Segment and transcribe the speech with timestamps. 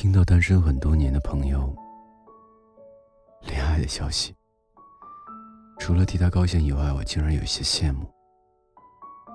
[0.00, 1.76] 听到单身很多年的朋友
[3.42, 4.34] 恋爱的消息，
[5.78, 8.10] 除了替他高兴以外，我竟然有些羡慕。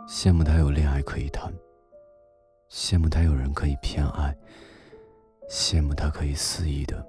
[0.08, 1.54] 羡慕他有恋爱可以谈，
[2.68, 4.36] 羡慕他有人可以偏爱，
[5.48, 7.08] 羡慕他可以肆意的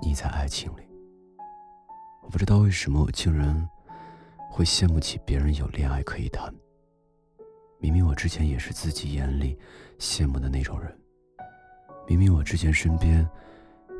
[0.00, 0.88] 溺在爱情里。
[2.22, 3.68] 我不知道为什么，我竟然
[4.52, 6.54] 会羡慕起别人有恋爱可以谈。
[7.80, 9.58] 明明我之前也是自己眼里
[9.98, 10.96] 羡慕的那种人。
[12.06, 13.26] 明明我之前身边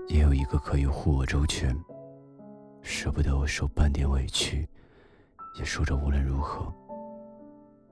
[0.09, 1.75] 也有一个可以护我周全、
[2.83, 4.69] 舍不得我受半点委屈，
[5.59, 6.73] 也说着无论如何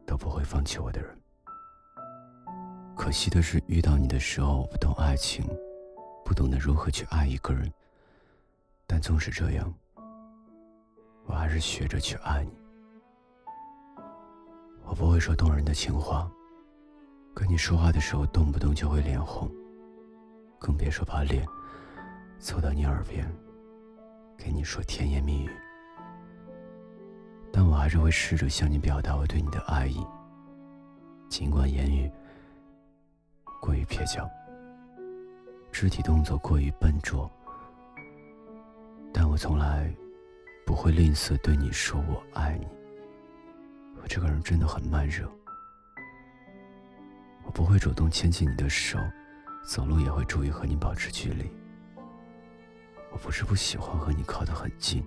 [0.06, 1.16] 都不会放弃我的人。
[2.96, 5.44] 可惜的是，遇到你的时候，我不懂爱情，
[6.24, 7.72] 不懂得如何去爱一个人。
[8.86, 9.72] 但纵使这样，
[11.24, 12.50] 我还是学着去爱你。
[14.84, 16.30] 我不会说动人的情话，
[17.32, 19.48] 跟你说话的时候，动不动就会脸红。
[20.60, 21.44] 更别说把脸
[22.38, 23.26] 凑到你耳边，
[24.36, 25.50] 给你说甜言蜜语。
[27.50, 30.06] 但我还是会试着向你表达我对你的爱意，
[31.30, 32.08] 尽管言语
[33.60, 34.28] 过于蹩脚，
[35.72, 37.28] 肢体动作过于笨拙，
[39.12, 39.90] 但我从来
[40.66, 42.68] 不会吝啬对你说我爱你。
[44.02, 45.26] 我这个人真的很慢热，
[47.44, 48.98] 我不会主动牵起你的手。
[49.62, 51.50] 走路也会注意和你保持距离。
[53.12, 55.04] 我不是不喜欢和你靠得很近，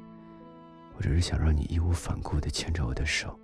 [0.95, 3.37] 我只是想让你义无反顾地牵着我的手。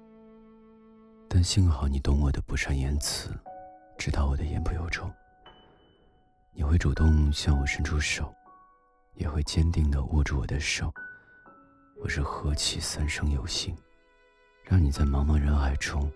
[1.27, 3.31] 但幸好你懂我的不善言辞，
[3.97, 5.11] 知道我的言不由衷。
[6.51, 8.33] 你会主动向我伸出手，
[9.13, 10.91] 也会坚定地握住我的手。
[12.01, 13.75] 我是何其三生有幸，
[14.63, 16.11] 让你在茫茫人海中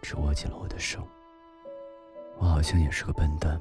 [0.00, 1.06] 只握紧了我的手。
[2.38, 3.60] 我好像也是个笨蛋，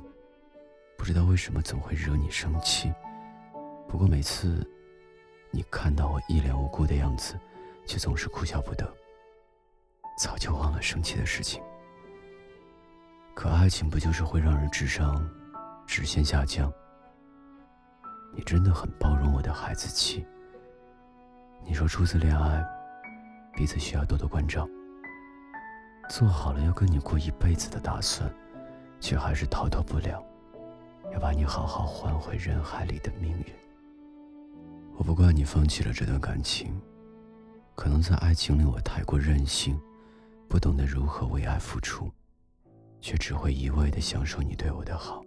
[1.07, 2.93] 知道为什么总会惹你生气。
[3.87, 4.69] 不过每次
[5.51, 7.39] 你看到我一脸无辜的样子，
[7.85, 8.85] 却总是哭笑不得，
[10.19, 11.63] 早就忘了生气的事情。
[13.33, 15.25] 可爱情不就是会让人智商
[15.85, 16.69] 直线下降？
[18.35, 20.27] 你真的很包容我的孩子气。
[21.63, 22.61] 你说初次恋爱，
[23.53, 24.67] 彼此需要多多关照，
[26.09, 28.29] 做好了要跟你过一辈子的打算。
[28.99, 30.21] 却还是逃脱不了，
[31.17, 33.45] 要把你好好还回人海里的命运。
[34.95, 36.79] 我不怪你放弃了这段感情，
[37.73, 39.81] 可能在爱情里我太过任性，
[40.47, 42.07] 不懂得如何为爱付出，
[43.01, 45.23] 却只会一味的享受你对我的好。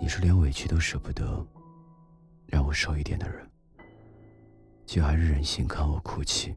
[0.00, 1.46] 你是连委屈都舍不得
[2.46, 3.46] 让我受一点的人，
[4.86, 6.56] 却还是忍心看我哭泣，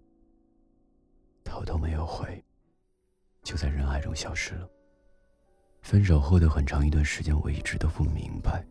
[1.43, 2.41] 头都没有回，
[3.43, 4.69] 就在人海中消失了。
[5.85, 8.65] 分手后的很长一段时间，我一直都不明白，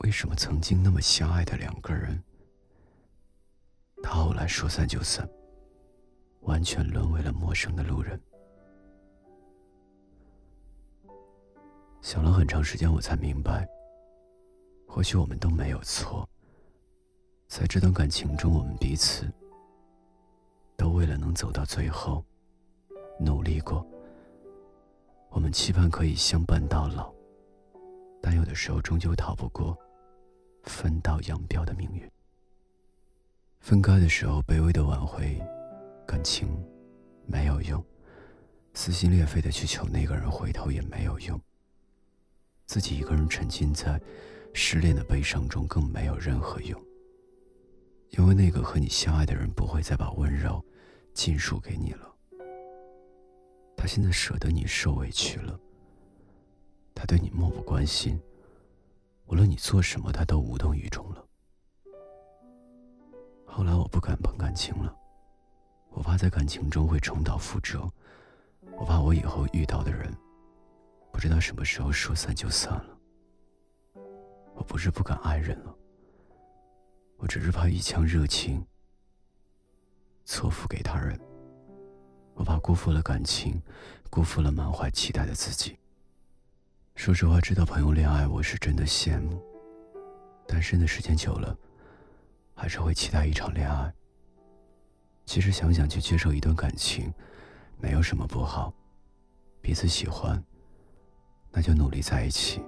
[0.00, 2.22] 为什么曾经那么相爱的两个人，
[4.02, 5.26] 到后来说散就散，
[6.40, 8.20] 完全沦为了陌生的路人。
[12.02, 13.66] 想了很长时间，我才明白，
[14.86, 16.28] 或许我们都没有错，
[17.48, 19.26] 在这段感情中，我们彼此
[20.76, 22.22] 都为了能走到最后，
[23.18, 23.82] 努力过。
[25.32, 27.10] 我们期盼可以相伴到老，
[28.20, 29.76] 但有的时候终究逃不过
[30.64, 32.08] 分道扬镳的命运。
[33.58, 35.40] 分开的时候，卑微的挽回，
[36.06, 36.46] 感情
[37.26, 37.80] 没有用；
[38.74, 41.40] 撕心裂肺的去求那个人回头也没有用。
[42.66, 44.00] 自己一个人沉浸在
[44.52, 46.78] 失恋的悲伤中，更没有任何用。
[48.10, 50.62] 因为那个和你相爱的人不会再把温柔
[51.14, 52.11] 尽数给你了。
[53.82, 55.58] 他现在舍得你受委屈了，
[56.94, 58.16] 他对你漠不关心，
[59.26, 61.26] 无论你做什么，他都无动于衷了。
[63.44, 64.96] 后来我不敢碰感情了，
[65.90, 67.90] 我怕在感情中会重蹈覆辙，
[68.78, 70.16] 我怕我以后遇到的人，
[71.10, 72.96] 不知道什么时候说散就散了。
[74.54, 75.76] 我不是不敢爱人了，
[77.16, 78.64] 我只是怕一腔热情
[80.24, 81.20] 错付给他人。
[82.42, 83.62] 我怕辜负了感情，
[84.10, 85.78] 辜负了满怀期待的自己。
[86.96, 89.40] 说实话，知道朋友恋爱，我是真的羡慕。
[90.48, 91.56] 单身的时间久了，
[92.52, 93.94] 还是会期待一场恋爱。
[95.24, 97.14] 其实想想，去接受一段感情，
[97.78, 98.74] 没有什么不好。
[99.60, 100.42] 彼此喜欢，
[101.52, 102.60] 那就努力在一起。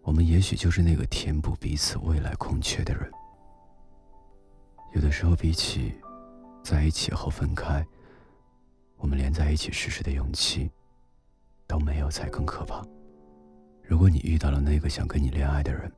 [0.00, 3.12] 我们也许就是那个填补彼此未来空缺的人。
[4.94, 5.94] 有的时候，比起
[6.62, 7.86] 在一起后分开。
[9.04, 10.70] 我们连在一起试试的勇气
[11.66, 12.82] 都没有，才更可怕。
[13.82, 15.92] 如果你遇到了那个想跟你恋爱的人，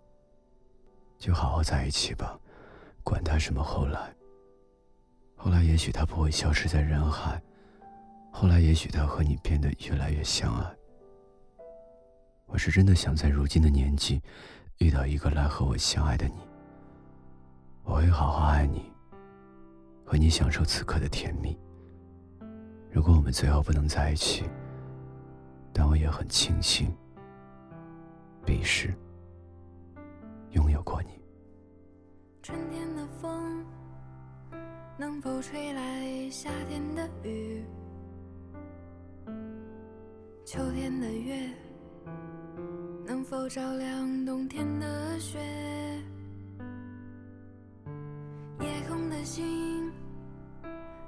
[1.16, 2.36] 就好好在一起吧，
[3.04, 4.12] 管他什么后来。
[5.36, 7.40] 后来也许他不会消失在人海，
[8.32, 10.76] 后来也许他和你变得越来越相爱。
[12.46, 14.20] 我是真的想在如今的年纪，
[14.78, 16.34] 遇到一个来和我相爱的你。
[17.84, 18.90] 我会好好爱你，
[20.04, 21.56] 和你享受此刻的甜蜜。
[22.96, 24.42] 如果我们最后不能在一起，
[25.70, 26.90] 但我也很庆幸。
[28.42, 28.94] 彼时，
[30.52, 31.10] 拥有过你。
[32.42, 33.62] 春天的风
[34.96, 37.62] 能否吹来夏天的雨？
[40.46, 41.50] 秋天的月
[43.04, 45.38] 能否照亮冬天的雪？
[48.58, 49.85] 夜空的星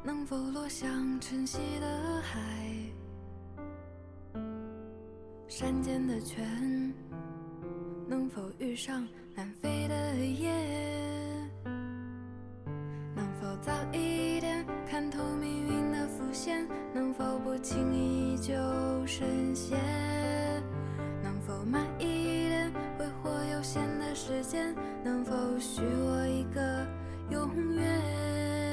[0.08, 2.40] 能否落向晨曦的海？
[5.46, 6.94] 山间的泉。
[8.06, 11.50] 能否遇上南飞的雁？
[13.14, 16.66] 能否早一点看透命运的伏线？
[16.94, 18.54] 能否不轻易就
[19.06, 19.78] 深陷？
[21.22, 24.74] 能否慢一点挥霍有限的时间？
[25.04, 26.86] 能否许我一个
[27.30, 28.67] 永远？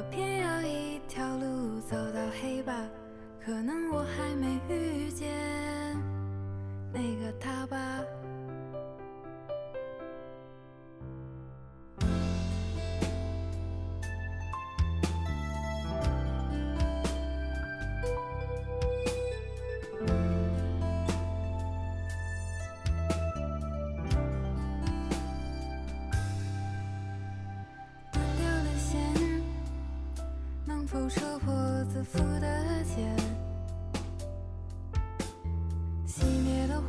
[0.00, 2.72] 我偏要一条路走到黑吧，
[3.44, 5.28] 可能我还没遇见
[6.90, 7.76] 那个他吧。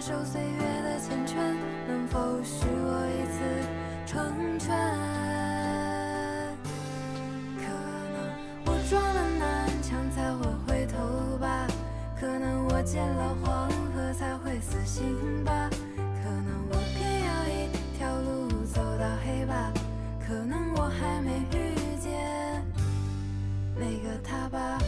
[0.00, 1.36] 受岁月的缱绻，
[1.86, 3.38] 能否许我一次
[4.06, 4.74] 成全？
[7.58, 7.68] 可
[8.14, 8.16] 能
[8.64, 11.66] 我撞了南墙才会回头吧，
[12.18, 15.68] 可能我见了黄河才会死心吧，
[15.98, 17.68] 可能我偏要一
[17.98, 19.70] 条路走到黑吧，
[20.26, 22.64] 可能我还没遇见
[23.76, 24.78] 那个他吧。